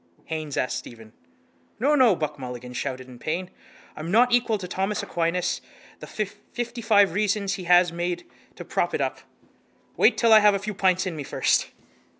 Haines 0.25 0.57
asked 0.57 0.79
Stephen. 0.79 1.13
—No, 1.79 1.93
no, 1.93 2.15
Buck 2.15 2.39
Mulligan 2.39 2.73
shouted 2.73 3.07
in 3.07 3.19
pain. 3.19 3.51
I'm 3.95 4.09
not 4.09 4.33
equal 4.33 4.57
to 4.57 4.67
Thomas 4.67 5.03
Aquinas 5.03 5.61
and 5.91 6.01
the 6.01 6.07
fiftyfive 6.07 7.13
reasons 7.13 7.53
he 7.53 7.65
has 7.65 7.91
made 7.91 8.23
out 8.49 8.55
to 8.57 8.65
prop 8.65 8.95
it 8.95 8.99
up. 9.01 9.19
Wait 9.97 10.17
till 10.17 10.33
I 10.33 10.39
have 10.39 10.55
a 10.55 10.57
few 10.57 10.73
pints 10.73 11.05
in 11.05 11.15
me 11.15 11.21
first. 11.23 11.69